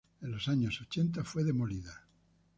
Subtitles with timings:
[0.23, 2.01] En los años ochenta fue demolida.